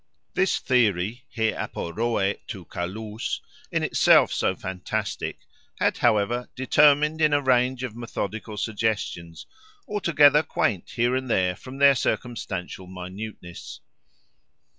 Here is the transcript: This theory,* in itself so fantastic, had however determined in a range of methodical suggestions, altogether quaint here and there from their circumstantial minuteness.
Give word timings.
This 0.33 0.57
theory,* 0.57 1.25
in 1.35 1.53
itself 3.83 4.31
so 4.33 4.55
fantastic, 4.55 5.39
had 5.79 5.97
however 5.99 6.49
determined 6.55 7.21
in 7.21 7.33
a 7.33 7.39
range 7.43 7.83
of 7.83 7.95
methodical 7.95 8.57
suggestions, 8.57 9.45
altogether 9.87 10.41
quaint 10.41 10.89
here 10.95 11.15
and 11.15 11.29
there 11.29 11.55
from 11.55 11.77
their 11.77 11.93
circumstantial 11.93 12.87
minuteness. 12.87 13.79